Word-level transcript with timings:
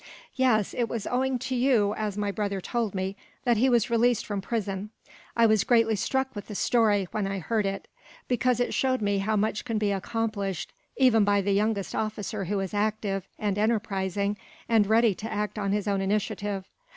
"Yes, 0.33 0.73
it 0.75 0.89
was 0.89 1.05
owing 1.05 1.37
to 1.37 1.53
you, 1.53 1.93
as 1.93 2.17
my 2.17 2.31
brother 2.31 2.59
told 2.59 2.95
me, 2.95 3.15
that 3.43 3.57
he 3.57 3.69
was 3.69 3.91
released 3.91 4.25
from 4.25 4.41
prison. 4.41 4.89
I 5.37 5.45
was 5.45 5.63
greatly 5.63 5.95
struck 5.95 6.35
with 6.35 6.47
the 6.47 6.55
story, 6.55 7.07
when 7.11 7.27
I 7.27 7.37
heard 7.37 7.67
it; 7.67 7.87
because 8.27 8.59
it 8.59 8.73
showed 8.73 9.07
how 9.07 9.35
much 9.35 9.63
can 9.63 9.77
be 9.77 9.91
accomplished, 9.91 10.73
even 10.97 11.23
by 11.23 11.41
the 11.41 11.53
youngest 11.53 11.93
officer 11.93 12.45
who 12.45 12.59
is 12.61 12.73
active, 12.73 13.27
and 13.37 13.59
enterprising, 13.59 14.37
and 14.67 14.87
ready 14.87 15.13
to 15.13 15.31
act 15.31 15.59
on 15.59 15.71
his 15.71 15.87
own 15.87 16.01
initiative. 16.01 16.67